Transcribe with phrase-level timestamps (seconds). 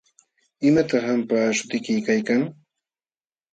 [0.67, 2.41] ¿Imataq qampa śhutiyki kaykan?